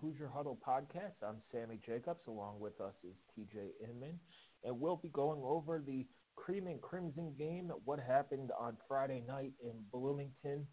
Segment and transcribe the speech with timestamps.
[0.00, 1.14] Hoosier Huddle podcast.
[1.22, 2.20] I'm Sammy Jacobs.
[2.28, 4.18] Along with us is TJ Inman,
[4.64, 7.70] and we'll be going over the Cream and Crimson game.
[7.84, 10.66] What happened on Friday night in Bloomington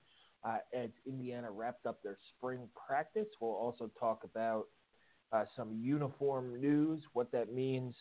[0.44, 3.28] uh, as Indiana wrapped up their spring practice.
[3.40, 4.66] We'll also talk about
[5.32, 7.96] uh, some uniform news, what that means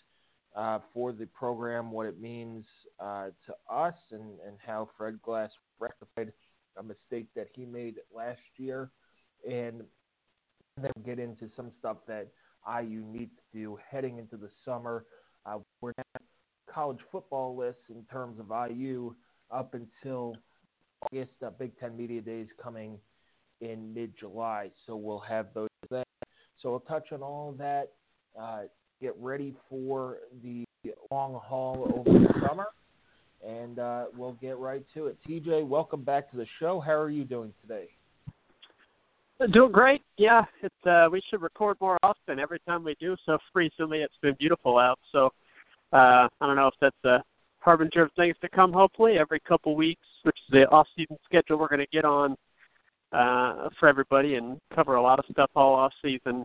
[0.57, 2.65] uh, for the program, what it means
[3.01, 6.33] uh, to us, and, and how Fred Glass rectified
[6.77, 8.91] a mistake that he made last year.
[9.49, 9.83] And
[10.81, 12.29] then get into some stuff that
[12.67, 15.05] IU needs to do heading into the summer.
[15.45, 16.21] Uh, we're now
[16.73, 19.15] college football lists in terms of IU
[19.51, 20.37] up until
[21.03, 21.33] August.
[21.45, 22.99] Uh, Big Ten Media Days coming
[23.61, 26.05] in mid July, so we'll have those then.
[26.63, 27.91] So we'll touch on all of that.
[28.41, 28.63] Uh,
[29.01, 30.65] get ready for the
[31.11, 32.67] long haul over the summer,
[33.47, 35.19] and uh, we'll get right to it.
[35.29, 36.81] TJ, welcome back to the show.
[36.81, 37.89] How are you doing today?
[39.53, 40.03] Doing great.
[40.19, 42.39] Yeah, it's uh, we should record more often.
[42.39, 44.99] Every time we do so recently, it's been beautiful out.
[45.11, 45.31] So
[45.93, 47.23] uh, I don't know if that's a
[47.61, 48.73] harbinger of things to come.
[48.73, 52.37] Hopefully, every couple weeks, which is the off-season schedule we're going to get on
[53.13, 56.45] uh, for everybody and cover a lot of stuff all off-season.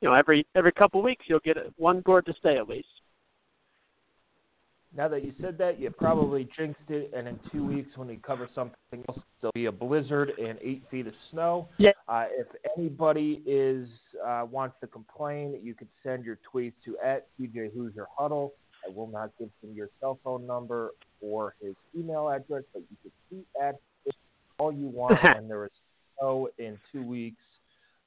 [0.00, 2.88] You know, every every couple weeks, you'll get one gorgeous day at least.
[4.96, 8.16] Now that you said that, you probably jinxed it, and in two weeks when we
[8.16, 11.68] cover something else, there'll be a blizzard and eight feet of snow.
[11.76, 11.90] Yeah.
[12.08, 13.86] Uh, if anybody is
[14.26, 18.54] uh, wants to complain, you can send your tweets to at TJ Hoosier Huddle.
[18.86, 22.96] I will not give him your cell phone number or his email address, but you
[23.02, 23.76] can tweet at
[24.58, 25.18] all you want.
[25.22, 25.70] and there is
[26.18, 27.42] snow in two weeks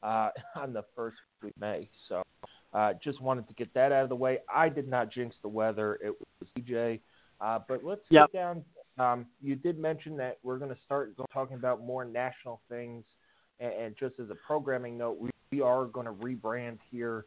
[0.02, 1.90] uh, on the first week of May.
[2.10, 2.24] So
[2.74, 4.40] uh, just wanted to get that out of the way.
[4.54, 6.00] I did not jinx the weather.
[6.04, 7.00] It was TJ.
[7.40, 8.32] Uh, but let's yep.
[8.32, 8.64] get down.
[9.00, 13.04] Um, you did mention that we're going to start talking about more national things.
[13.60, 17.26] And, and just as a programming note, we, we are going to rebrand here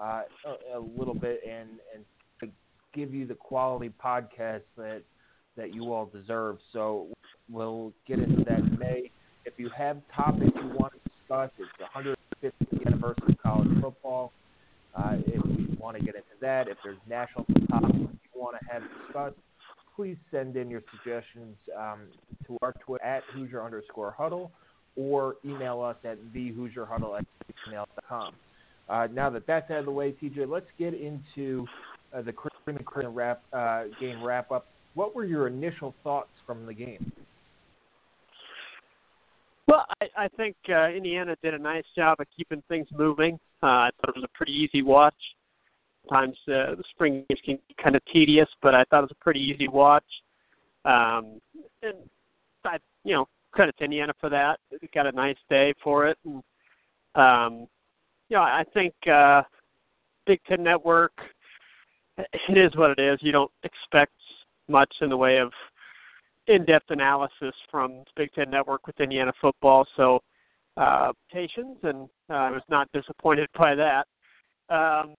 [0.00, 2.04] uh, a, a little bit and, and
[2.96, 5.02] give you the quality podcast that
[5.56, 6.58] that you all deserve.
[6.72, 7.08] So
[7.50, 9.10] we'll get into that in May.
[9.46, 11.86] If you have topics you want to discuss, it's the
[12.50, 14.32] 150th anniversary of college football.
[14.96, 18.72] Uh, if you want to get into that, if there's national topics you want to
[18.72, 19.36] have discussed,
[19.94, 22.00] please send in your suggestions um,
[22.46, 24.50] to our Twitter at Hoosier underscore huddle
[24.96, 27.26] or email us at thehoosierhuddle at
[27.68, 28.34] gmail.com.
[28.88, 31.66] Uh, now that that's out of the way, TJ, let's get into
[32.14, 34.66] uh, the Crimson wrap, uh, game wrap up.
[34.94, 37.12] What were your initial thoughts from the game?
[39.66, 43.38] Well, I, I think uh, Indiana did a nice job of keeping things moving.
[43.62, 45.14] Uh, I thought it was a pretty easy watch.
[46.08, 49.16] Sometimes uh, the spring games can be kind of tedious, but I thought it was
[49.20, 50.04] a pretty easy watch.
[50.84, 51.40] Um,
[51.82, 51.96] and
[52.64, 54.60] I, you know, credit to Indiana for that.
[54.70, 56.42] We got a nice day for it, and
[57.16, 57.66] um,
[58.28, 59.42] you know, I think uh,
[60.26, 61.12] Big Ten Network.
[62.48, 63.18] It is what it is.
[63.20, 64.12] You don't expect
[64.68, 65.52] much in the way of
[66.48, 69.86] in-depth analysis from Big Ten Network with Indiana football.
[69.96, 70.20] So,
[70.76, 74.06] uh, patience, and uh, I was not disappointed by that.
[74.68, 75.14] Um,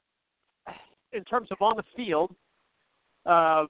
[1.14, 2.36] in terms of on the field,
[3.26, 3.66] uh,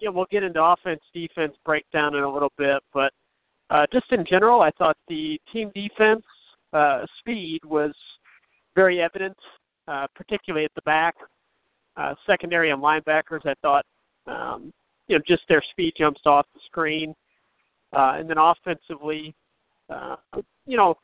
[0.00, 3.12] yeah, we'll get into offense, defense breakdown in a little bit, but
[3.70, 6.24] uh, just in general, I thought the team defense
[6.72, 7.92] uh, speed was
[8.74, 9.36] very evident,
[9.86, 11.14] uh, particularly at the back.
[11.96, 13.84] Uh, secondary and linebackers, I thought
[14.26, 14.72] um,
[15.08, 17.14] you know just their speed jumps off the screen,
[17.92, 19.34] uh, and then offensively,
[19.90, 20.16] uh,
[20.66, 20.94] you know,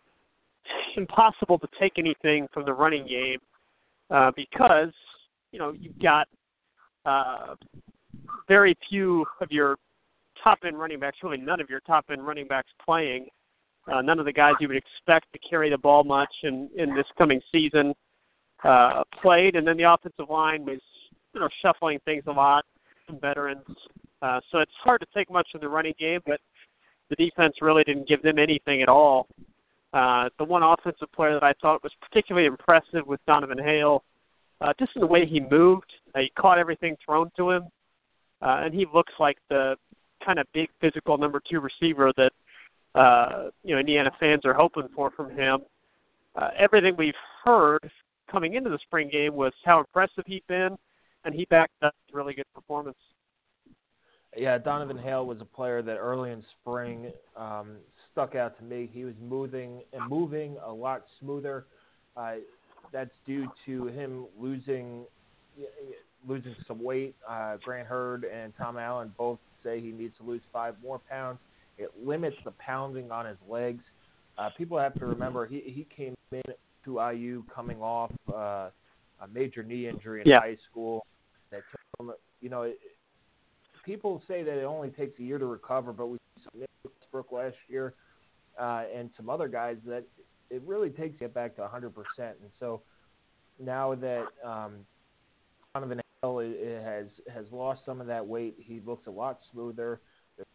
[0.96, 3.38] impossible to take anything from the running game
[4.10, 4.92] uh, because
[5.50, 6.28] you know you've got
[7.06, 7.54] uh,
[8.46, 9.76] very few of your
[10.42, 13.26] top end running backs, really none of your top end running backs playing.
[13.90, 16.94] Uh, none of the guys you would expect to carry the ball much in, in
[16.94, 17.92] this coming season
[18.64, 20.80] uh, played, and then the offensive line was
[21.34, 22.64] you know shuffling things a lot
[23.06, 23.64] some veterans.
[24.22, 26.40] Uh, so it's hard to take much from the running game, but
[27.10, 29.26] the defense really didn't give them anything at all.
[29.92, 34.02] Uh, the one offensive player that I thought was particularly impressive was Donovan Hale.
[34.60, 37.64] Uh, just in the way he moved, uh, he caught everything thrown to him,
[38.42, 39.76] uh, and he looks like the
[40.24, 42.32] kind of big physical number two receiver that
[42.94, 45.60] uh, you know Indiana fans are hoping for from him.
[46.34, 47.14] Uh, everything we've
[47.44, 47.90] heard
[48.30, 50.76] coming into the spring game was how impressive he'd been,
[51.24, 52.96] and he backed up a really good performance.
[54.36, 57.76] Yeah, Donovan Hale was a player that early in spring um,
[58.12, 58.90] stuck out to me.
[58.92, 61.66] He was moving and moving a lot smoother.
[62.16, 62.36] Uh,
[62.92, 65.04] that's due to him losing
[66.26, 67.14] losing some weight.
[67.28, 71.38] Uh, Grant Heard and Tom Allen both say he needs to lose five more pounds.
[71.78, 73.82] It limits the pounding on his legs.
[74.38, 76.42] Uh, people have to remember he he came in
[76.84, 78.70] to IU coming off uh,
[79.20, 80.40] a major knee injury in yeah.
[80.40, 81.06] high school
[81.54, 82.14] that took him.
[82.40, 82.78] You know, it,
[83.84, 87.56] people say that it only takes a year to recover, but we saw Westbrook last
[87.68, 87.94] year
[88.58, 90.04] uh, and some other guys that
[90.50, 91.92] it really takes to get back to 100%.
[92.18, 92.82] And so
[93.58, 94.74] now that um,
[95.74, 96.38] Donovan Hale
[96.84, 100.00] has has lost some of that weight, he looks a lot smoother.
[100.36, 100.46] There's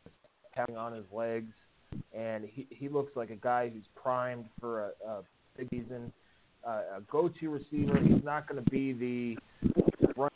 [0.77, 1.53] on his legs,
[2.13, 5.23] and he he looks like a guy who's primed for a, a
[5.57, 6.11] big season.
[6.67, 7.97] Uh, a go-to receiver.
[8.01, 9.37] He's not going to be the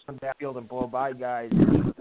[0.07, 1.51] run downfield and blow by guys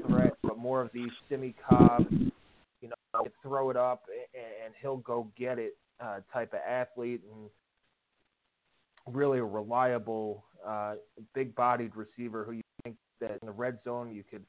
[0.06, 4.04] threat, but more of the Simmie Cobb, you know, throw it up
[4.34, 7.49] and, and he'll go get it uh, type of athlete, and
[9.14, 10.94] really a reliable, uh,
[11.34, 14.44] big-bodied receiver who you think that in the red zone you could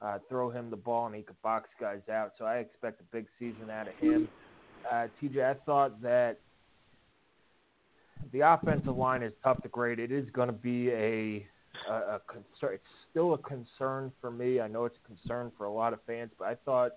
[0.00, 2.32] uh, throw him the ball and he could box guys out.
[2.38, 4.28] So I expect a big season out of him.
[4.90, 6.38] Uh, TJ, I thought that
[8.32, 9.98] the offensive line is tough to grade.
[9.98, 11.46] It is going to be a,
[11.88, 12.74] a, a concern.
[12.74, 14.60] It's still a concern for me.
[14.60, 16.92] I know it's a concern for a lot of fans, but I thought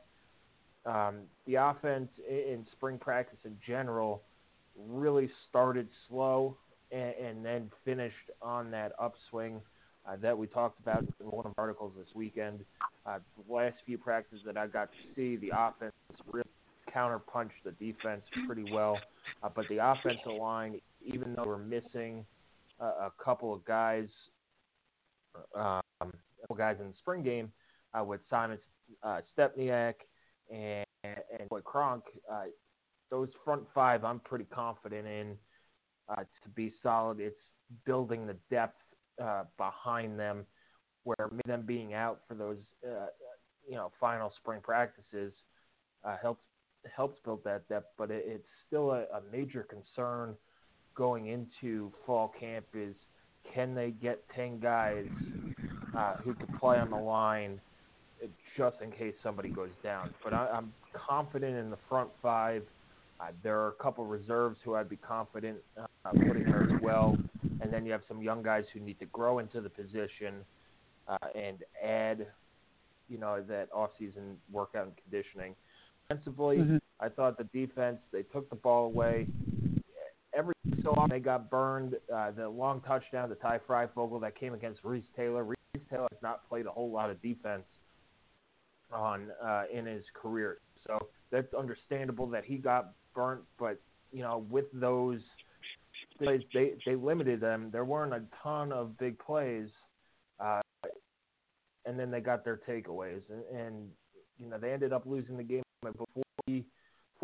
[0.86, 4.24] um, the offense in spring practice in general
[4.90, 6.58] really started slow
[6.92, 9.62] and, and then finished on that upswing
[10.08, 12.60] uh, that we talked about in one of the articles this weekend.
[13.06, 13.18] Uh,
[13.48, 15.94] the last few practices that I got to see, the offense
[16.32, 16.46] really
[16.96, 19.00] counterpunched the defense pretty well.
[19.42, 22.26] Uh, but the offensive line, even though we're missing
[22.80, 24.08] a couple of guys,
[25.56, 26.06] um, a
[26.42, 27.52] couple guys in the spring game
[27.98, 28.58] uh, with Simon
[29.04, 29.96] uh, Stepaniak
[30.52, 32.46] and and Coy Cronk, uh,
[33.12, 35.38] those front five, I'm pretty confident in
[36.10, 37.20] uh, to be solid.
[37.20, 37.40] It's
[37.86, 38.82] building the depth
[39.22, 40.46] uh, behind them,
[41.04, 43.08] where them being out for those uh,
[43.68, 45.34] you know final spring practices
[46.22, 46.46] helps
[46.96, 50.36] helps build that depth, but it, it's still a, a major concern
[50.96, 52.96] going into fall camp is
[53.54, 55.06] can they get 10 guys
[55.98, 57.60] uh, who can play on the line
[58.58, 60.14] just in case somebody goes down.
[60.24, 62.64] But I, I'm confident in the front five.
[63.20, 67.18] Uh, there are a couple reserves who I'd be confident uh, putting there as well.
[67.62, 70.36] And then you have some young guys who need to grow into the position
[71.08, 72.28] uh, and add,
[73.08, 75.56] you know, that off-season workout and conditioning.
[76.08, 76.78] Defensively, mm-hmm.
[77.00, 79.28] I thought the defense they took the ball away.
[80.36, 80.54] Every
[80.84, 81.96] so often they got burned.
[82.14, 85.44] Uh, the long touchdown to Ty Fryfogle that came against Reese Taylor.
[85.44, 85.58] Reese
[85.90, 87.64] Taylor has not played a whole lot of defense
[88.92, 93.42] on uh, in his career, so that's understandable that he got burnt.
[93.58, 93.80] But
[94.12, 95.22] you know, with those
[96.18, 97.70] plays, they they limited them.
[97.72, 99.70] There weren't a ton of big plays,
[100.40, 100.62] uh,
[101.86, 103.90] and then they got their takeaways, and, and
[104.38, 106.06] you know they ended up losing the game before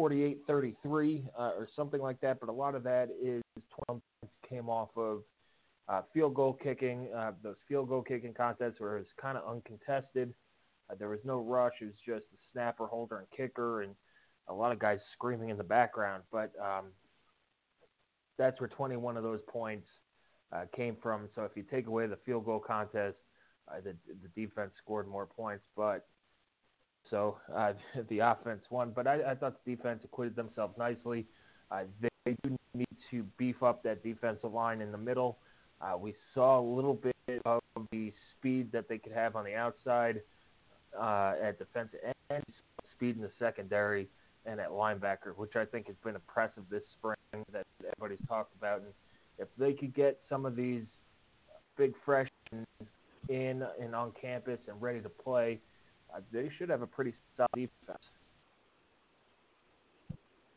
[0.02, 2.40] 48 33 uh, or something like that.
[2.40, 3.44] But a lot of that is
[3.86, 4.02] 12
[4.50, 5.22] came off of
[5.88, 10.34] uh, field goal kicking, uh, those field goal kicking contests where kind of uncontested.
[10.90, 11.74] Uh, there was no rush.
[11.82, 13.94] It was just the snapper, holder, and kicker, and
[14.48, 16.24] a lot of guys screaming in the background.
[16.32, 16.86] But um,
[18.40, 19.86] that's where 21 of those points
[20.52, 21.30] uh, came from.
[21.36, 23.18] So if you take away the field goal contest,
[23.68, 25.64] uh, the the defense scored more points.
[25.78, 26.08] But
[27.10, 27.74] so uh,
[28.10, 31.26] the offense won, but I, I thought the defense acquitted themselves nicely.
[31.72, 35.38] Uh, they, they do need to beef up that defensive line in the middle.
[35.82, 39.56] Uh, we saw a little bit of the speed that they could have on the
[39.56, 40.22] outside
[41.00, 42.44] uh, at defensive end,
[42.96, 44.08] speed in the secondary,
[44.46, 47.18] and at linebacker, which I think has been impressive this spring
[47.52, 48.82] that everybody's talked about.
[48.82, 48.90] And
[49.40, 50.84] if they could get some of these
[51.78, 52.66] big freshmen
[53.30, 55.60] in and on campus and ready to play,
[56.32, 58.04] they should have a pretty solid defense.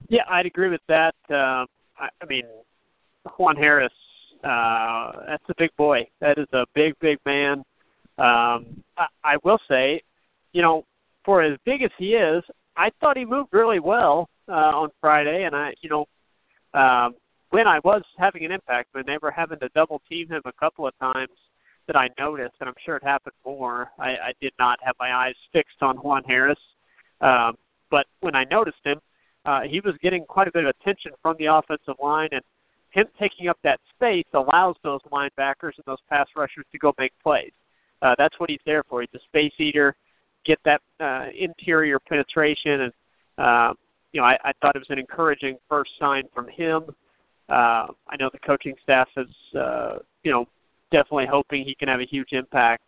[0.09, 1.15] Yeah, I'd agree with that.
[1.31, 1.65] Uh,
[1.99, 2.45] I, I mean,
[3.39, 3.93] Juan Harris,
[4.43, 6.07] uh, that's a big boy.
[6.21, 7.65] That is a big, big man.
[8.19, 10.03] Um, I, I will say,
[10.53, 10.85] you know,
[11.25, 12.43] for as big as he is,
[12.77, 16.07] I thought he moved really well uh, on Friday, and I, you know,
[16.79, 17.15] um,
[17.51, 20.53] when I was having an impact, when they were having to double team him a
[20.53, 21.31] couple of times
[21.87, 23.91] that I noticed, and I'm sure it happened more.
[23.99, 26.59] I, I did not have my eyes fixed on Juan Harris,
[27.21, 27.57] um,
[27.91, 29.01] but when I noticed him,
[29.45, 32.43] uh, he was getting quite a bit of attention from the offensive line, and
[32.91, 37.13] him taking up that space allows those linebackers and those pass rushers to go make
[37.23, 37.53] plays.
[38.01, 39.01] Uh, that's what he's there for.
[39.01, 39.95] He's a space eater,
[40.47, 42.93] get that uh, interior penetration, and
[43.39, 43.75] uh,
[44.13, 46.85] you know I, I thought it was an encouraging first sign from him.
[47.49, 50.47] Uh, I know the coaching staff is uh, you know
[50.95, 52.85] definitely hoping he can have a huge impact.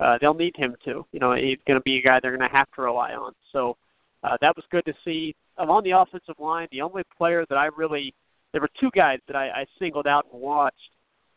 [0.00, 1.06] Uh, they'll need him to.
[1.12, 3.32] You know, he's going to be a guy they're going to have to rely on.
[3.52, 3.76] So
[4.24, 5.34] uh, that was good to see.
[5.58, 8.12] Along the offensive line, the only player that I really
[8.52, 10.90] there were two guys that I, I singled out and watched.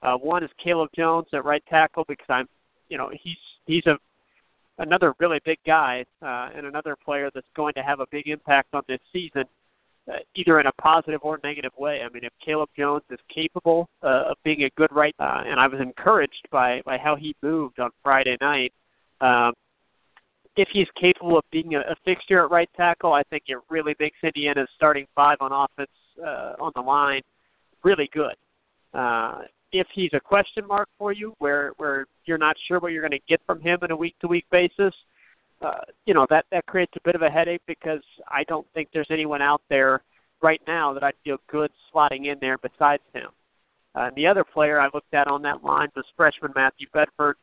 [0.03, 2.47] Uh, one is Caleb Jones at right tackle because I'm,
[2.89, 3.97] you know, he's he's a
[4.77, 8.69] another really big guy uh, and another player that's going to have a big impact
[8.73, 9.45] on this season,
[10.35, 12.01] either in a positive or negative way.
[12.01, 15.59] I mean, if Caleb Jones is capable uh, of being a good right, uh, and
[15.59, 18.73] I was encouraged by by how he moved on Friday night.
[19.21, 19.53] Um,
[20.55, 23.95] if he's capable of being a, a fixture at right tackle, I think it really
[23.99, 27.21] makes Indiana's starting five on offense uh, on the line
[27.83, 28.35] really good.
[28.93, 33.01] Uh, if he's a question mark for you, where where you're not sure what you're
[33.01, 34.93] going to get from him on a week to week basis,
[35.61, 38.89] uh, you know that that creates a bit of a headache because I don't think
[38.93, 40.01] there's anyone out there
[40.41, 43.29] right now that I'd feel good slotting in there besides him.
[43.95, 47.35] Uh, and the other player I looked at on that line was freshman Matthew Bedford.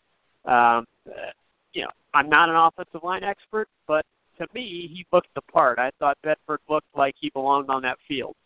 [0.45, 1.33] Um, uh,
[1.73, 4.07] you know, I'm not an offensive line expert, but
[4.39, 5.79] to me, he looked the part.
[5.79, 8.37] I thought Bedford looked like he belonged on that field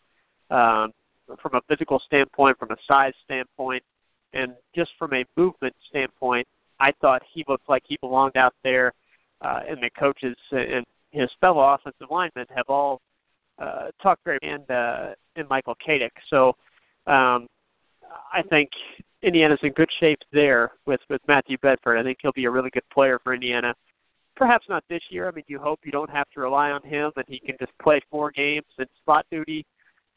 [0.49, 0.91] um,
[1.41, 3.83] from a physical standpoint, from a size standpoint,
[4.33, 6.47] and just from a movement standpoint.
[6.79, 8.93] I thought he looked like he belonged out there,
[9.41, 13.01] uh, and the coaches and his fellow offensive linemen have all
[13.59, 16.11] uh, talked very and uh, and Michael Katic.
[16.29, 16.49] So
[17.07, 17.47] um,
[18.33, 18.69] I think
[19.21, 21.97] Indiana's in good shape there with with Matthew Bedford.
[21.97, 23.73] I think he'll be a really good player for Indiana.
[24.35, 25.27] Perhaps not this year.
[25.27, 27.73] I mean, you hope you don't have to rely on him and he can just
[27.81, 29.65] play four games in spot duty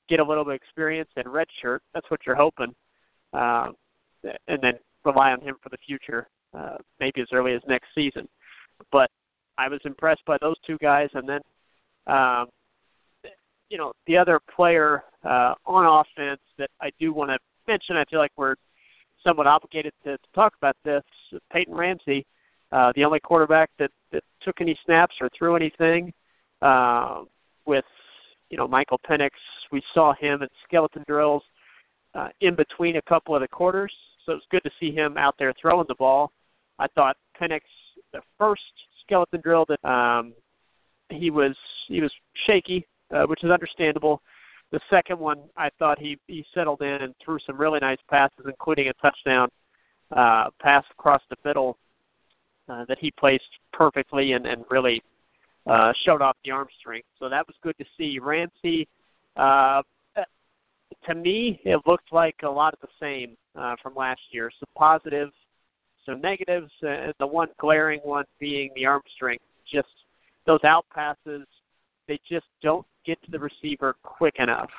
[0.09, 1.83] get a little bit of experience in red shirt.
[1.95, 2.75] That's what you're hoping,
[3.33, 3.69] uh,
[4.23, 4.75] and then
[5.05, 8.29] rely on him for the future, uh, maybe as early as next season.
[8.91, 9.11] But
[9.59, 11.41] I was impressed by those two guys, and then,
[12.07, 12.49] um,
[13.69, 17.97] you know, the other player uh, on offense that I do want to mention.
[17.97, 18.57] I feel like we're
[19.27, 21.03] somewhat obligated to, to talk about this.
[21.53, 22.27] Peyton Ramsey,
[22.73, 26.13] uh, the only quarterback that, that took any snaps or threw anything,
[26.61, 27.23] uh,
[27.67, 27.85] with
[28.51, 29.31] you know Michael Penix
[29.73, 31.43] we saw him at skeleton drills
[32.15, 33.93] uh, in between a couple of the quarters,
[34.25, 36.31] so it was good to see him out there throwing the ball.
[36.79, 37.61] I thought Penix,
[38.13, 38.63] the first
[39.05, 40.33] skeleton drill that um,
[41.11, 41.57] he was
[41.89, 42.13] he was
[42.47, 44.23] shaky, uh, which is understandable.
[44.71, 48.47] The second one, I thought he he settled in and threw some really nice passes,
[48.47, 49.49] including a touchdown
[50.11, 51.79] uh, pass across the middle
[52.69, 55.03] uh, that he placed perfectly and, and really
[55.67, 57.09] uh, showed off the arm strength.
[57.19, 58.19] So that was good to see.
[58.19, 58.89] Ramsey
[59.37, 59.83] uh,
[61.07, 64.51] to me, it looked like a lot of the same uh, from last year.
[64.59, 65.33] Some positives,
[66.07, 69.45] some negatives, and the one glaring one being the arm strength.
[69.71, 69.89] Just
[70.47, 71.47] those out passes,
[72.09, 74.71] they just don't get to the receiver quick enough.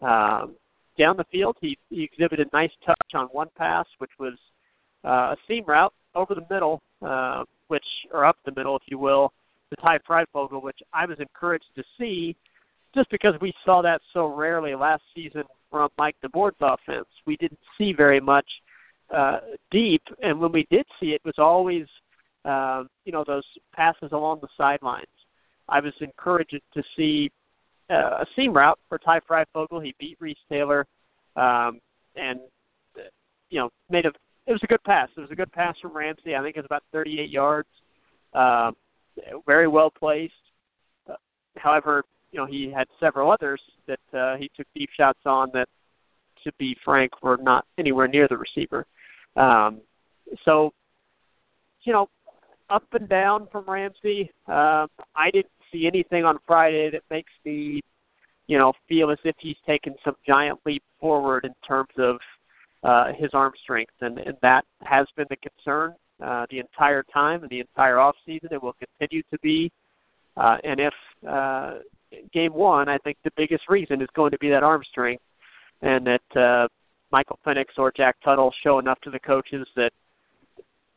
[0.00, 0.54] Um,
[0.98, 4.34] down the field, he, he exhibited nice touch on one pass, which was
[5.04, 8.98] uh, a seam route over the middle, uh, which or up the middle, if you
[8.98, 9.32] will,
[9.70, 12.36] to Ty Fryfogle, which I was encouraged to see
[12.94, 17.08] just because we saw that so rarely last season from Mike DeBord's offense.
[17.26, 18.46] We didn't see very much
[19.12, 21.86] uh, deep, and when we did see it, it was always
[22.44, 23.44] uh, you know those
[23.74, 25.06] passes along the sidelines.
[25.68, 27.30] I was encouraged to see
[27.90, 29.84] uh, a seam route for Ty Fryfogle.
[29.84, 30.86] He beat Reese Taylor,
[31.36, 31.80] um,
[32.16, 32.40] and
[32.96, 33.02] uh,
[33.50, 34.12] you know made a.
[34.46, 35.08] It was a good pass.
[35.16, 36.36] It was a good pass from Ramsey.
[36.36, 37.68] I think it was about 38 yards.
[38.34, 38.72] Uh,
[39.46, 40.34] very well placed.
[41.08, 41.14] Uh,
[41.56, 45.68] however, you know he had several others that uh, he took deep shots on that,
[46.44, 48.86] to be frank, were not anywhere near the receiver.
[49.36, 49.80] Um,
[50.44, 50.72] so,
[51.82, 52.08] you know,
[52.70, 54.30] up and down from Ramsey.
[54.48, 57.82] Uh, I didn't see anything on Friday that makes me,
[58.46, 62.16] you know, feel as if he's taken some giant leap forward in terms of
[62.82, 67.42] uh, his arm strength, and, and that has been the concern uh, the entire time
[67.42, 68.48] and the entire off season.
[68.52, 69.72] It will continue to be.
[70.36, 70.94] Uh, and if
[71.28, 71.78] uh,
[72.32, 75.22] game one, I think the biggest reason is going to be that arm strength,
[75.82, 76.68] and that uh,
[77.10, 79.92] Michael Penix or Jack Tuttle show enough to the coaches that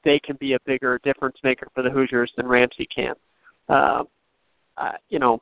[0.03, 3.13] they can be a bigger difference maker for the Hoosiers than Ramsey can.
[3.67, 4.03] Uh,
[4.77, 5.41] uh, you know,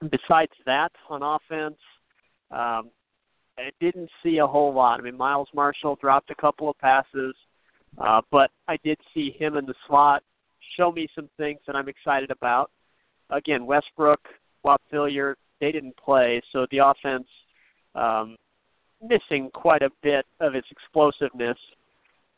[0.00, 1.78] besides that, on offense,
[2.50, 2.90] um,
[3.58, 5.00] I didn't see a whole lot.
[5.00, 7.34] I mean, Miles Marshall dropped a couple of passes,
[7.98, 10.22] uh, but I did see him in the slot
[10.76, 12.70] show me some things that I'm excited about.
[13.30, 14.20] Again, Westbrook,
[14.92, 17.28] Philyor, they didn't play, so the offense
[17.94, 18.36] um,
[19.08, 21.58] missing quite a bit of its explosiveness.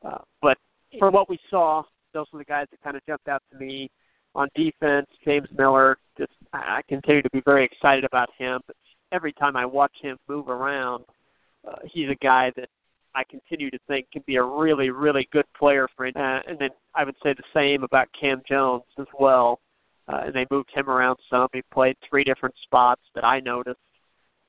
[0.04, 0.58] Uh, but
[0.98, 1.82] for what we saw,
[2.12, 3.90] those were the guys that kind of jumped out to me.
[4.34, 8.60] On defense, James Miller, just I continue to be very excited about him.
[9.10, 11.04] Every time I watch him move around,
[11.66, 12.68] uh, he's a guy that
[13.14, 16.06] I continue to think can be a really, really good player for.
[16.06, 16.10] Uh,
[16.46, 19.60] and then I would say the same about Cam Jones as well.
[20.06, 21.48] Uh, and they moved him around some.
[21.52, 23.80] He played three different spots that I noticed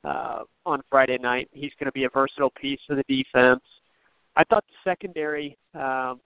[0.03, 1.49] uh, on Friday night.
[1.51, 3.63] He's going to be a versatile piece of the defense.
[4.35, 6.19] I thought the secondary, um,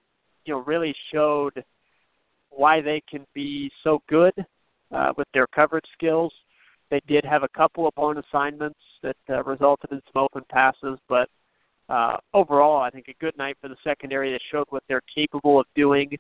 [0.46, 1.64] you know, really showed
[2.50, 4.34] why they can be so good
[4.92, 6.34] uh, with their coverage skills.
[6.90, 11.00] They did have a couple of blown assignments that uh, resulted in some open passes,
[11.08, 11.30] but
[11.88, 15.60] uh, overall, I think a good night for the secondary that showed what they're capable
[15.60, 16.18] of doing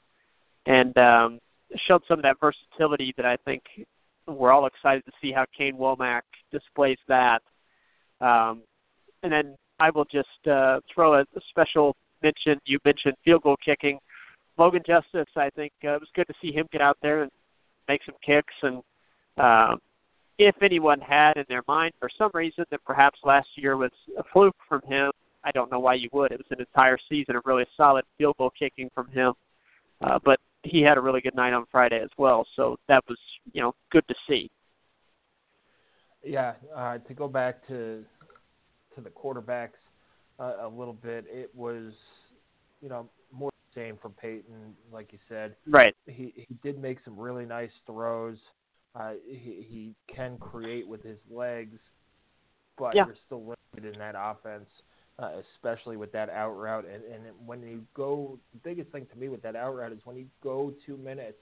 [0.66, 1.40] and um,
[1.88, 3.64] showed some of that versatility that I think
[4.28, 7.42] we're all excited to see how Kane Wommack displays that.
[8.20, 8.62] Um,
[9.24, 12.60] and then I will just uh, throw a, a special mention.
[12.66, 14.00] You mentioned field goal kicking.
[14.58, 17.32] Logan Justice, I think uh, it was good to see him get out there and
[17.88, 18.54] make some kicks.
[18.62, 18.82] And
[19.38, 19.76] uh,
[20.38, 24.24] if anyone had in their mind for some reason that perhaps last year was a
[24.32, 25.12] fluke from him,
[25.44, 26.32] I don't know why you would.
[26.32, 29.34] It was an entire season of really solid field goal kicking from him.
[30.02, 33.18] Uh, but he had a really good night on Friday as well, so that was
[33.52, 34.50] you know good to see.
[36.24, 38.04] Yeah, uh, to go back to
[38.96, 39.80] to the quarterbacks
[40.40, 41.94] uh, a little bit, it was
[42.82, 45.56] you know more the same from Peyton, like you said.
[45.68, 45.96] Right.
[46.06, 48.38] He he did make some really nice throws.
[48.96, 51.80] Uh, he he can create with his legs,
[52.78, 53.06] but yeah.
[53.06, 54.70] you're still limited in that offense
[55.20, 56.86] uh, especially with that out route.
[56.86, 60.00] And, and when you go, the biggest thing to me with that out route is
[60.04, 61.42] when you go two minutes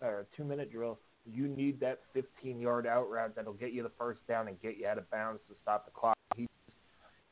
[0.00, 0.98] or two minute drill,
[1.30, 4.78] you need that 15 yard out route that'll get you the first down and get
[4.78, 6.16] you out of bounds to stop the clock.
[6.36, 6.50] He just,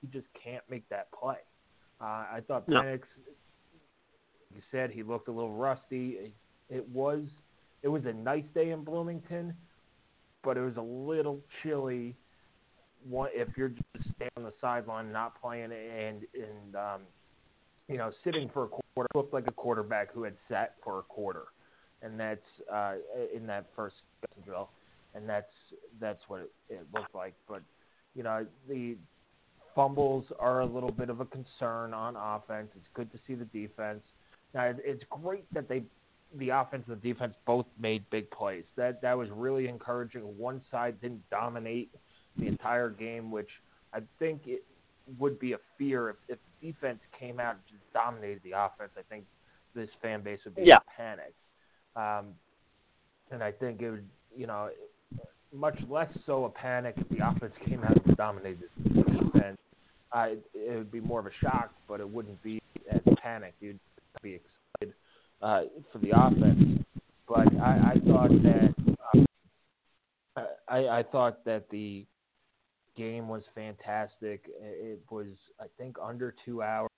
[0.03, 1.39] he just can't make that play.
[2.01, 2.81] Uh, I thought no.
[2.81, 3.01] Penix,
[4.55, 6.33] you said he looked a little rusty.
[6.69, 7.23] It was
[7.83, 9.55] it was a nice day in Bloomington,
[10.43, 12.17] but it was a little chilly
[13.09, 17.01] one, if you're just staying on the sideline, not playing, and and um,
[17.89, 21.03] you know sitting for a quarter, looked like a quarterback who had sat for a
[21.03, 21.45] quarter,
[22.03, 22.41] and that's
[22.73, 22.95] uh,
[23.35, 23.97] in that first
[24.45, 24.71] drill,
[25.15, 25.53] and that's
[26.01, 27.35] that's what it, it looked like.
[27.49, 27.63] But
[28.15, 28.97] you know the
[29.75, 32.69] fumbles are a little bit of a concern on offense.
[32.77, 34.03] It's good to see the defense.
[34.55, 35.83] Now it's great that they
[36.37, 38.65] the offense and the defense both made big plays.
[38.77, 40.23] That that was really encouraging.
[40.37, 41.91] One side didn't dominate
[42.39, 43.49] the entire game, which
[43.93, 44.65] I think it
[45.19, 48.91] would be a fear if, if defense came out and just dominated the offense.
[48.97, 49.25] I think
[49.75, 50.79] this fan base would be yeah.
[50.97, 51.35] panicked.
[51.97, 52.35] Um,
[53.31, 54.71] and I think it would, you know,
[55.53, 59.59] much less so a panic if the offense came out and dominated the defense.
[60.13, 63.61] Uh, it, it would be more of a shock, but it wouldn't be as panicked.
[63.61, 63.79] You'd
[64.23, 64.41] be
[64.81, 64.95] excited
[65.43, 66.85] uh, for the offense.
[67.29, 68.75] But I, I thought that
[69.15, 69.27] um,
[70.67, 72.07] I, I thought that the
[72.99, 74.45] game was fantastic.
[74.61, 75.29] It was,
[75.61, 76.91] I think, under two hours,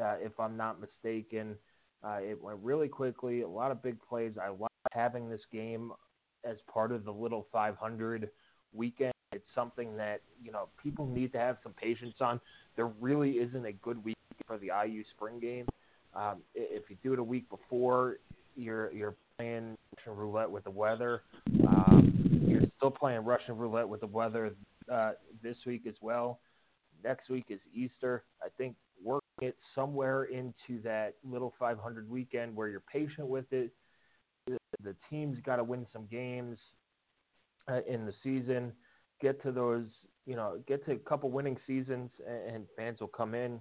[0.00, 1.56] uh, if I'm not mistaken.
[2.02, 3.42] Uh, it went really quickly.
[3.42, 4.32] A lot of big plays.
[4.40, 5.90] I love having this game
[6.44, 8.30] as part of the little 500
[8.72, 9.12] weekend.
[9.32, 12.40] It's something that you know people need to have some patience on.
[12.76, 15.66] There really isn't a good week for the IU spring game.
[16.14, 18.18] Um, if you do it a week before,
[18.56, 21.22] you're you're playing Russian roulette with the weather.
[21.66, 24.54] Um, you're still playing Russian roulette with the weather
[24.90, 26.40] uh, this week as well.
[27.04, 28.24] Next week is Easter.
[28.42, 33.70] I think working it somewhere into that little 500 weekend where you're patient with it.
[34.46, 36.58] The, the team's got to win some games
[37.70, 38.72] uh, in the season.
[39.20, 39.86] Get to those,
[40.26, 43.60] you know, get to a couple winning seasons, and, and fans will come in.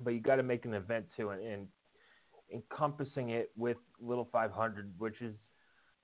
[0.00, 1.66] But you got to make an event too, and, and
[2.52, 5.34] encompassing it with Little 500, which is,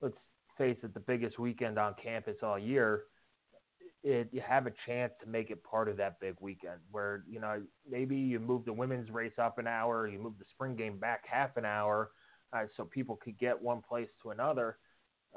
[0.01, 0.17] let's
[0.57, 3.03] face it, the biggest weekend on campus all year
[4.03, 7.39] it, you have a chance to make it part of that big weekend where you
[7.39, 10.97] know maybe you move the women's race up an hour, you move the spring game
[10.97, 12.11] back half an hour,
[12.53, 14.77] uh, so people could get one place to another.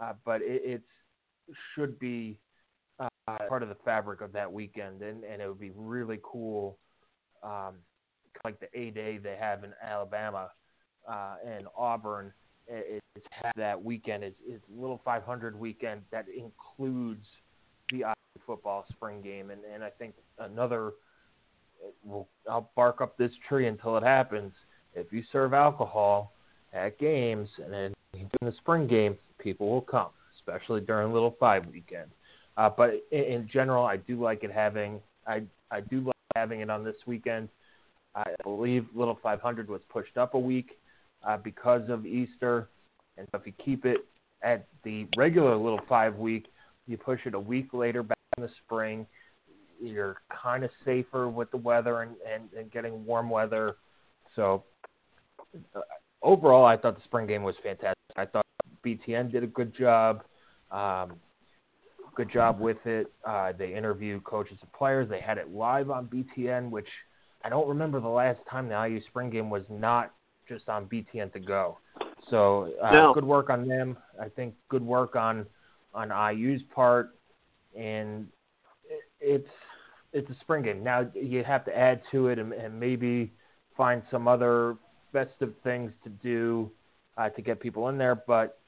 [0.00, 0.84] Uh, but it it's,
[1.74, 2.38] should be
[2.98, 3.08] uh,
[3.48, 6.78] part of the fabric of that weekend, and, and it would be really cool,
[7.42, 7.74] um,
[8.44, 10.50] like the A Day they have in Alabama
[11.06, 12.32] uh, and Auburn,
[13.30, 17.26] have that weekend is is little 500 weekend that includes
[18.46, 20.92] football spring game, and and I think another.
[22.02, 24.52] Well, I'll bark up this tree until it happens.
[24.94, 26.32] If you serve alcohol
[26.72, 31.66] at games and then in the spring game, people will come, especially during Little Five
[31.66, 32.10] weekend.
[32.56, 36.60] Uh, but in, in general, I do like it having I I do like having
[36.60, 37.48] it on this weekend.
[38.14, 40.78] I believe Little 500 was pushed up a week
[41.26, 42.68] uh, because of Easter,
[43.18, 44.06] and so if you keep it
[44.42, 46.46] at the regular Little Five week,
[46.86, 49.06] you push it a week later back in the spring.
[49.80, 53.76] You're kind of safer with the weather and, and, and getting warm weather.
[54.36, 54.64] So
[55.74, 55.80] uh,
[56.22, 57.96] overall, I thought the spring game was fantastic.
[58.16, 58.46] I thought
[58.84, 60.22] BTN did a good job.
[60.70, 61.14] Um,
[62.14, 63.12] good job with it.
[63.24, 65.08] Uh, they interviewed coaches and players.
[65.08, 66.88] They had it live on BTN, which
[67.44, 70.12] I don't remember the last time the IU spring game was not
[70.48, 71.78] just on BTN to go.
[72.30, 73.14] So uh, no.
[73.14, 73.96] good work on them.
[74.20, 75.46] I think good work on
[75.94, 77.14] on IU's part,
[77.76, 78.26] and
[79.20, 79.48] it's
[80.12, 80.84] it's a spring game.
[80.84, 83.32] Now you have to add to it and, and maybe
[83.76, 84.76] find some other
[85.12, 86.70] festive things to do
[87.16, 88.14] uh, to get people in there.
[88.14, 88.58] But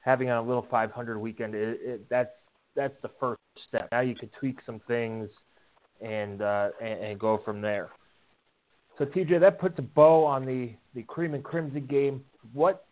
[0.00, 2.30] having a little 500 weekend, it, it, that's
[2.74, 3.88] that's the first step.
[3.92, 5.28] Now you can tweak some things
[6.00, 7.90] and, uh, and and go from there.
[8.98, 12.24] So TJ, that puts a bow on the the cream and crimson game.
[12.52, 12.86] What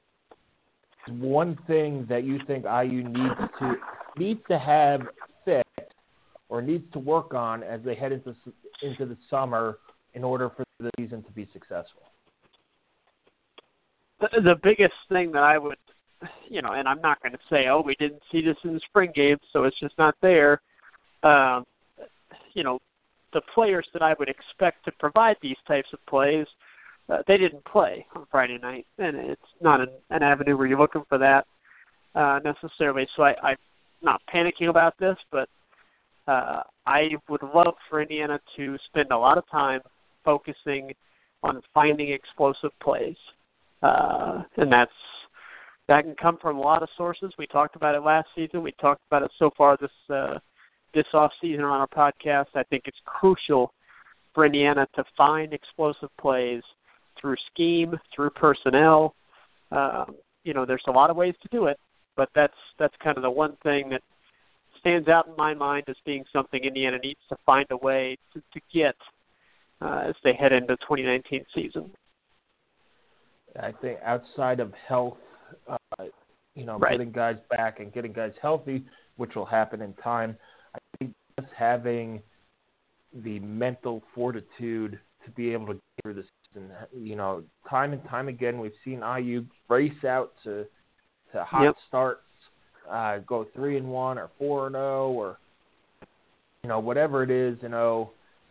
[1.08, 3.74] one thing that you think IU needs to
[4.16, 5.02] needs to have
[6.48, 8.34] or needs to work on as they head into
[8.82, 9.78] into the summer
[10.14, 12.02] in order for the season to be successful?
[14.20, 15.78] The, the biggest thing that I would,
[16.48, 18.80] you know, and I'm not going to say, oh, we didn't see this in the
[18.80, 20.60] spring game, so it's just not there.
[21.22, 21.64] Um,
[22.52, 22.78] you know,
[23.32, 26.46] the players that I would expect to provide these types of plays
[27.08, 30.78] uh, they didn't play on Friday night, and it's not an, an avenue where you're
[30.78, 31.46] looking for that
[32.14, 33.06] uh, necessarily.
[33.16, 33.56] So I, I'm
[34.02, 35.48] not panicking about this, but
[36.26, 39.80] uh, I would love for Indiana to spend a lot of time
[40.24, 40.92] focusing
[41.42, 43.16] on finding explosive plays,
[43.82, 44.92] uh, and that's
[45.88, 47.32] that can come from a lot of sources.
[47.38, 48.62] We talked about it last season.
[48.62, 50.38] We talked about it so far this uh,
[50.94, 52.46] this off season on our podcast.
[52.54, 53.72] I think it's crucial
[54.34, 56.62] for Indiana to find explosive plays
[57.20, 59.14] through scheme, through personnel.
[59.70, 61.78] Um, you know, there's a lot of ways to do it,
[62.16, 64.02] but that's that's kind of the one thing that
[64.84, 68.42] stands out in my mind as being something Indiana needs to find a way to,
[68.52, 68.94] to get
[69.80, 71.90] uh, as they head into the 2019 season.
[73.60, 75.16] I think outside of health,
[75.68, 76.04] uh,
[76.54, 76.92] you know, right.
[76.92, 78.84] getting guys back and getting guys healthy,
[79.16, 80.36] which will happen in time.
[80.74, 82.20] I think just having
[83.24, 86.70] the mental fortitude to be able to get through this season.
[86.92, 90.66] you know, time and time again, we've seen IU race out to
[91.32, 91.74] to hot yep.
[91.88, 92.22] starts,
[92.90, 95.38] uh, go three and one or four and zero oh, or
[96.62, 98.10] you know whatever it is, you know,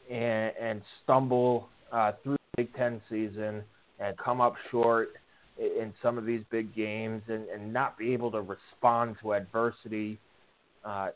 [0.09, 3.63] and, and stumble uh, through the Big Ten season
[3.99, 5.09] and come up short
[5.57, 10.19] in some of these big games and, and not be able to respond to adversity.
[10.83, 11.09] Uh,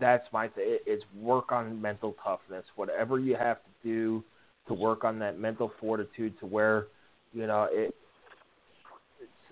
[0.00, 0.78] that's my thing.
[0.86, 2.64] It's work on mental toughness.
[2.76, 4.24] Whatever you have to do
[4.66, 6.86] to work on that mental fortitude to where,
[7.34, 7.94] you know, it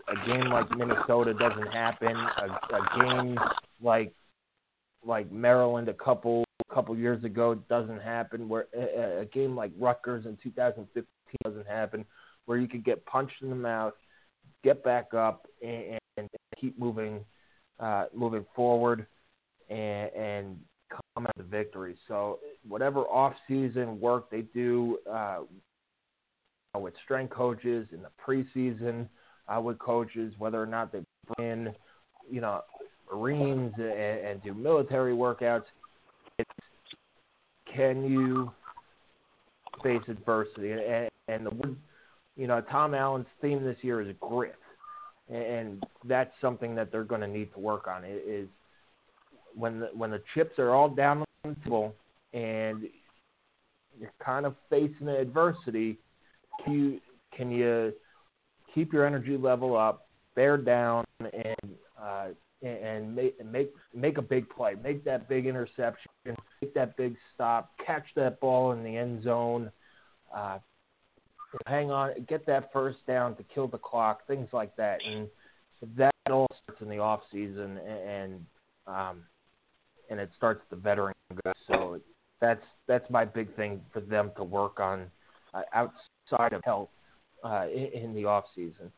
[0.08, 2.16] a game like Minnesota doesn't happen.
[2.16, 3.38] A, a game
[3.80, 4.14] like
[5.04, 8.48] like Maryland a couple a couple years ago doesn't happen.
[8.48, 11.04] Where a, a game like Rutgers in 2015
[11.44, 12.04] doesn't happen.
[12.46, 13.94] Where you could get punched in the mouth,
[14.64, 16.28] get back up, and, and
[16.60, 17.24] keep moving
[17.80, 19.06] uh, moving forward,
[19.68, 20.58] and, and
[20.90, 21.96] come out the victory.
[22.06, 25.40] So whatever off-season work they do uh,
[26.78, 29.08] with strength coaches in the preseason,
[29.48, 31.00] uh, with coaches, whether or not they
[31.36, 31.74] bring in,
[32.30, 32.62] you know,
[33.12, 35.64] Marines and, and do military workouts,
[36.38, 36.50] it's,
[37.74, 38.52] can you
[39.82, 40.72] face adversity?
[40.72, 41.76] And, and the,
[42.36, 44.56] you know, Tom Allen's theme this year is grit,
[45.28, 48.04] and that's something that they're going to need to work on.
[48.04, 48.48] Is
[49.54, 51.94] when the, when the chips are all down on the table
[52.32, 52.84] and
[53.98, 55.98] you're kind of facing the adversity,
[56.64, 57.00] can you,
[57.36, 57.92] can you
[58.74, 62.28] keep your energy level up, bear down, and uh,
[62.62, 67.72] and make make make a big play, make that big interception, make that big stop,
[67.84, 69.70] catch that ball in the end zone,
[70.34, 70.58] uh,
[71.66, 75.28] hang on, get that first down to kill the clock, things like that, and
[75.96, 78.44] that all starts in the off season, and
[78.86, 79.22] um,
[80.10, 81.54] and it starts the veteran guys.
[81.66, 82.00] So
[82.40, 85.10] that's that's my big thing for them to work on
[85.54, 86.90] uh, outside of health
[87.44, 88.90] uh, in, in the off season.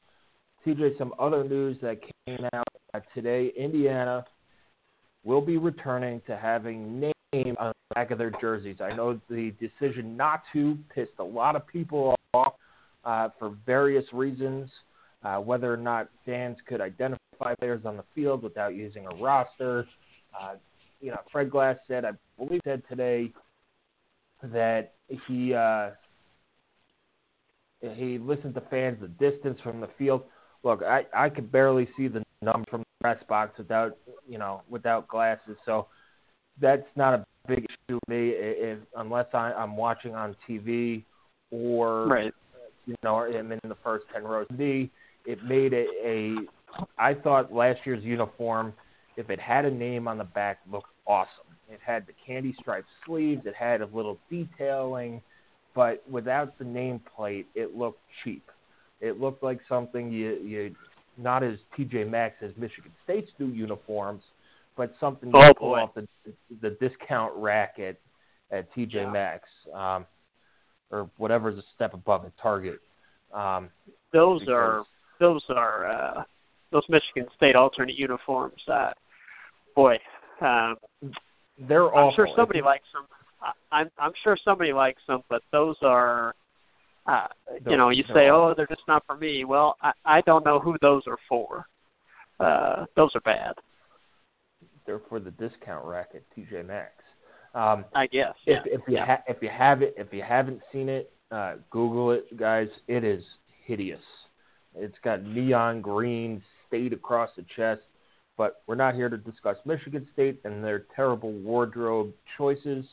[0.67, 2.67] TJ, some other news that came out
[3.15, 4.25] today: Indiana
[5.25, 8.77] will be returning to having name on the back of their jerseys.
[8.81, 12.55] I know the decision not to pissed a lot of people off
[13.05, 14.71] uh, for various reasons,
[15.25, 19.87] uh, whether or not fans could identify players on the field without using a roster.
[20.39, 20.55] Uh,
[21.01, 23.31] you know, Fred Glass said, I believe said today
[24.43, 24.93] that
[25.27, 25.91] he uh,
[27.93, 30.23] he listened to fans the distance from the field.
[30.63, 33.97] Look, I I could barely see the number from the press box without
[34.29, 35.87] you know without glasses, so
[36.61, 41.05] that's not a big issue to me if, unless I, I'm watching on TV
[41.51, 42.33] or right.
[42.87, 44.47] you know I'm in the first ten rows.
[44.51, 44.91] Me,
[45.27, 46.37] it made it a.
[46.99, 48.73] I thought last year's uniform,
[49.17, 51.29] if it had a name on the back, looked awesome.
[51.69, 53.43] It had the candy striped sleeves.
[53.47, 55.23] It had a little detailing,
[55.75, 58.51] but without the nameplate, it looked cheap.
[59.01, 60.75] It looked like something you you
[61.17, 64.23] not as TJ Maxx as Michigan State's new uniforms,
[64.77, 66.07] but something oh, you pull off the
[66.61, 67.97] the discount rack at
[68.51, 69.11] at TJ yeah.
[69.11, 70.07] Maxx, um,
[70.91, 72.81] or whatever's a step above at Target.
[73.33, 73.69] Um,
[74.13, 74.85] those are
[75.21, 76.23] those are uh,
[76.71, 78.61] those Michigan State alternate uniforms.
[78.69, 78.91] Uh,
[79.75, 79.97] boy,
[80.41, 80.77] um,
[81.69, 81.91] they're all.
[81.91, 82.15] I'm awful.
[82.17, 83.07] sure somebody likes them.
[83.45, 86.35] I, I'm I'm sure somebody likes them, but those are.
[87.07, 87.27] Uh,
[87.69, 90.59] you know, you say, "Oh, they're just not for me." Well, I, I don't know
[90.59, 91.67] who those are for.
[92.41, 93.53] Uh, those are bad.
[94.87, 96.93] They're for the discount rack at TJ Maxx.
[97.55, 98.35] Um, I guess.
[98.47, 98.73] If, yeah.
[98.73, 99.07] if you yeah.
[99.07, 102.69] ha- if you have it, if you haven't seen it, uh, Google it, guys.
[102.89, 103.23] It is
[103.67, 104.01] hideous.
[104.75, 107.83] It's got neon green state across the chest.
[108.37, 112.85] But we're not here to discuss Michigan State and their terrible wardrobe choices.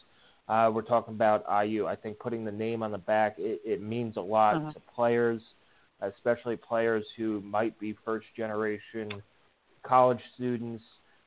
[0.47, 1.85] Uh, we're talking about IU.
[1.87, 4.73] I think putting the name on the back it, it means a lot uh-huh.
[4.73, 5.41] to players,
[6.01, 9.21] especially players who might be first generation
[9.83, 10.83] college students.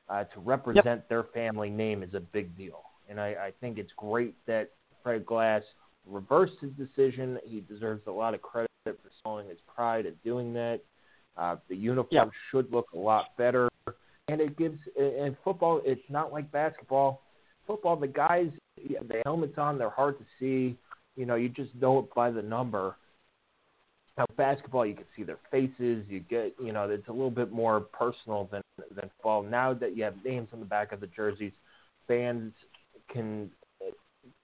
[0.07, 1.09] Uh, to represent yep.
[1.09, 4.69] their family name is a big deal, and I, I think it's great that
[5.01, 5.63] Fred Glass
[6.05, 7.39] reversed his decision.
[7.43, 10.81] He deserves a lot of credit for showing his pride at doing that.
[11.37, 12.29] Uh, the uniform yep.
[12.51, 13.67] should look a lot better,
[14.27, 14.79] and it gives.
[14.95, 17.21] In football, it's not like basketball.
[17.67, 20.77] Football, the guys, the helmets on, they're hard to see.
[21.15, 22.95] You know, you just know it by the number.
[24.17, 26.05] Now, basketball, you can see their faces.
[26.07, 29.43] You get, you know, it's a little bit more personal than than football.
[29.43, 31.51] Now that you have names on the back of the jerseys,
[32.07, 32.53] fans
[33.11, 33.49] can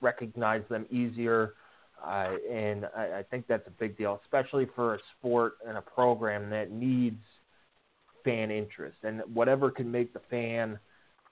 [0.01, 1.53] recognize them easier,
[2.05, 5.81] uh, and I, I think that's a big deal, especially for a sport and a
[5.81, 7.21] program that needs
[8.23, 8.97] fan interest.
[9.03, 10.79] And whatever can make the fan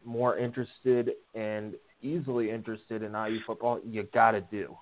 [0.06, 4.76] more interested and easily interested in IU football, you got to do.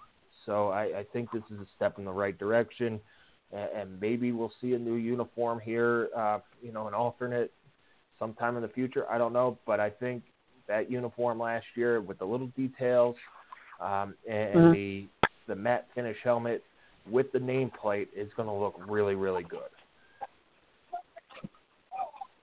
[0.45, 2.99] So I, I think this is a step in the right direction,
[3.51, 7.51] and, and maybe we'll see a new uniform here, uh, you know, an alternate
[8.17, 9.09] sometime in the future.
[9.09, 10.23] I don't know, but I think
[10.67, 13.15] that uniform last year with the little details
[13.79, 14.71] um, and, mm-hmm.
[14.73, 15.07] the
[15.47, 16.61] the matte finish helmet
[17.09, 19.61] with the nameplate is going to look really, really good.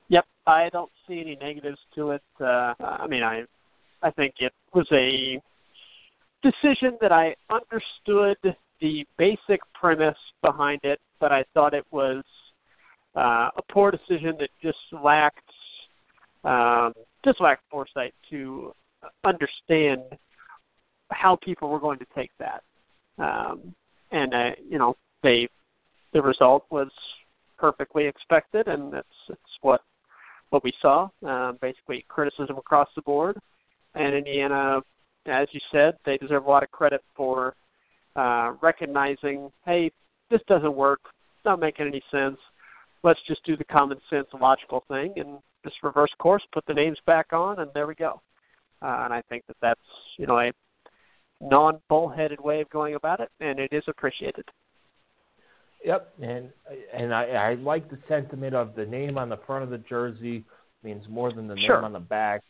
[0.08, 2.22] Yep, I don't see any negatives to it.
[2.40, 3.44] Uh, I mean, I
[4.02, 5.40] I think it was a
[6.42, 8.36] decision that I understood
[8.80, 12.22] the basic premise behind it, but I thought it was
[13.16, 15.40] uh, a poor decision that just lacked
[16.44, 16.92] um,
[17.24, 18.74] just lacked foresight to
[19.24, 20.02] understand
[21.10, 22.62] how people were going to take that.
[23.18, 23.74] Um,
[24.10, 25.48] and uh, you know, they
[26.12, 26.90] the result was
[27.58, 29.82] perfectly expected, and that's, what
[30.50, 31.08] what we saw.
[31.22, 33.38] Um, basically, criticism across the board.
[33.94, 34.80] And Indiana,
[35.26, 37.54] as you said, they deserve a lot of credit for
[38.16, 39.90] uh, recognizing, hey,
[40.30, 41.00] this doesn't work.
[41.04, 42.38] It's not making any sense.
[43.02, 46.98] Let's just do the common sense, logical thing, and just reverse course, put the names
[47.06, 48.20] back on, and there we go.
[48.82, 49.80] Uh, and I think that that's
[50.18, 50.52] you know a
[51.40, 54.44] non-bullheaded way of going about it, and it is appreciated.
[55.84, 56.50] Yep, and
[56.94, 60.44] and I, I like the sentiment of the name on the front of the jersey
[60.82, 61.76] means more than the sure.
[61.76, 62.42] name on the back,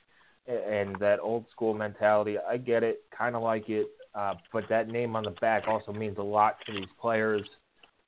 [0.47, 2.37] and that old school mentality.
[2.39, 5.93] I get it, kind of like it, uh, but that name on the back also
[5.93, 7.43] means a lot to these players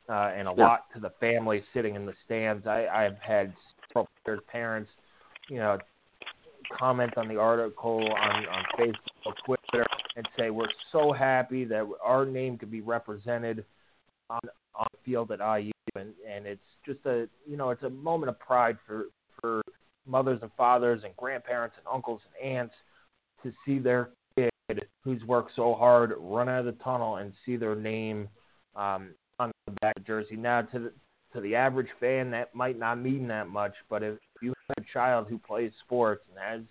[0.09, 0.65] uh, and a yeah.
[0.65, 2.67] lot to the family sitting in the stands.
[2.67, 3.53] I, I've had
[3.93, 4.91] players' parents,
[5.49, 5.79] you know,
[6.79, 12.27] comment on the article on on Facebook, Twitter, and say we're so happy that our
[12.27, 13.65] name could be represented
[14.31, 14.41] on
[14.75, 18.31] on the field at IU, and and it's just a you know it's a moment
[18.31, 19.07] of pride for
[19.41, 19.63] for
[20.07, 22.75] mothers and fathers and grandparents and uncles and aunts
[23.43, 24.51] to see their kid
[25.03, 28.29] who's worked so hard run out of the tunnel and see their name
[28.75, 30.37] um, on the back of the jersey.
[30.37, 30.93] Now to the
[31.33, 33.75] to the average fan, that might not mean that much.
[33.91, 36.63] But if you have a child who plays sports and has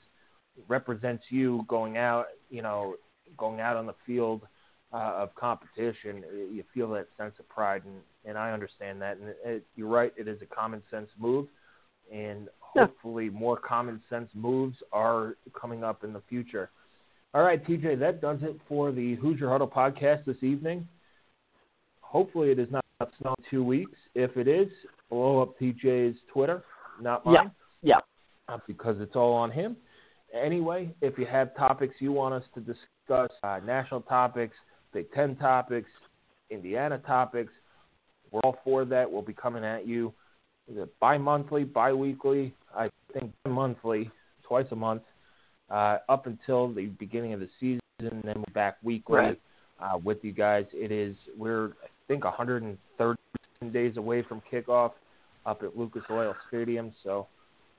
[0.67, 2.95] represents you going out, you know,
[3.37, 4.41] going out on the field
[4.93, 9.17] uh, of competition, you feel that sense of pride, and, and I understand that.
[9.17, 11.47] And it, you're right; it is a common sense move,
[12.11, 16.69] and hopefully, more common sense moves are coming up in the future.
[17.33, 20.87] All right, TJ, that does it for the Hoosier Huddle podcast this evening.
[22.01, 22.85] Hopefully, it is not
[23.19, 23.97] snow two weeks.
[24.13, 24.69] If it is,
[25.09, 26.63] blow up TJ's Twitter,
[27.01, 27.51] not mine.
[27.81, 27.97] Yeah.
[28.47, 28.53] Yeah.
[28.53, 29.75] Uh, because it's all on him.
[30.33, 34.55] Anyway, if you have topics you want us to discuss, uh, national topics,
[34.93, 35.89] Big Ten topics,
[36.49, 37.51] Indiana topics,
[38.31, 39.11] we're all for that.
[39.11, 40.13] We'll be coming at you
[40.99, 44.11] bi-monthly, bi-weekly, I think monthly,
[44.43, 45.03] twice a month,
[45.69, 49.41] uh, up until the beginning of the season, and then we're back weekly right.
[49.79, 50.65] uh, with you guys.
[50.73, 53.17] It is we're I think 130
[53.71, 54.91] days away from kickoff
[55.45, 57.27] up at Lucas Oil Stadium, so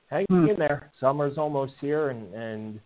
[0.09, 0.49] hang hmm.
[0.49, 0.91] in there.
[0.99, 2.79] Summer's almost here, and and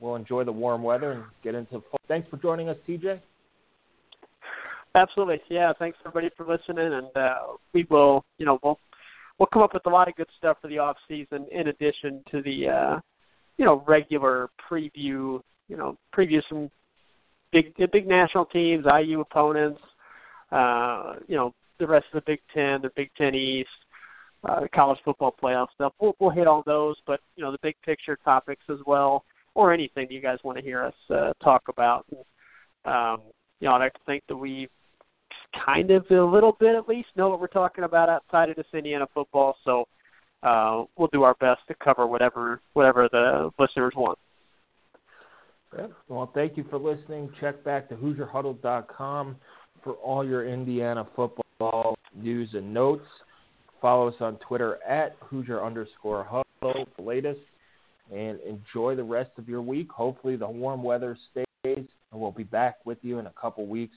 [0.00, 1.82] we'll enjoy the warm weather and get into.
[2.08, 3.20] Thanks for joining us, TJ.
[4.94, 5.72] Absolutely, yeah.
[5.78, 7.38] Thanks everybody for listening, and uh,
[7.74, 8.78] we will, you know, we'll
[9.38, 12.22] we'll come up with a lot of good stuff for the off season in addition
[12.30, 13.00] to the uh,
[13.56, 15.40] you know regular preview.
[15.68, 16.70] You know, preview some
[17.52, 19.80] big big national teams, IU opponents.
[20.52, 23.68] Uh, you know, the rest of the Big Ten, the Big Ten East,
[24.44, 25.92] uh, the college football playoff stuff.
[26.00, 29.72] We'll, we'll hit all those, but you know the big picture topics as well, or
[29.72, 32.06] anything you guys want to hear us uh, talk about.
[32.84, 33.22] Um,
[33.60, 34.68] you know, I'd like to think that we
[35.64, 38.66] kind of a little bit at least know what we're talking about outside of this
[38.72, 39.56] Indiana football.
[39.64, 39.86] So
[40.42, 44.18] uh, we'll do our best to cover whatever whatever the listeners want.
[46.08, 47.30] Well, thank you for listening.
[47.40, 49.36] Check back to HoosierHuddle.com
[49.84, 53.04] for all your Indiana football news and notes.
[53.82, 57.40] Follow us on Twitter at Hoosier underscore Huddle, the latest,
[58.10, 59.90] and enjoy the rest of your week.
[59.90, 63.96] Hopefully, the warm weather stays, and we'll be back with you in a couple weeks